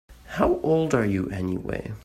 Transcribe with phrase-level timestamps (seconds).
[0.25, 1.91] How old are you anyway?